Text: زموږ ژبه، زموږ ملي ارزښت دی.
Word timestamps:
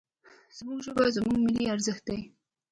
زموږ 0.57 0.79
ژبه، 0.85 1.05
زموږ 1.17 1.37
ملي 1.45 1.65
ارزښت 1.73 2.03
دی. 2.07 2.19